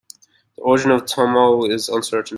The 0.55 0.63
origin 0.63 0.89
of 0.89 1.03
tomoe 1.05 1.69
is 1.69 1.87
uncertain. 1.87 2.29